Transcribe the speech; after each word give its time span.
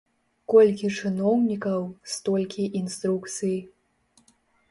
Колькі 0.51 0.87
чыноўнікаў, 1.01 1.83
столькі 2.15 2.63
інструкцый. 2.79 3.55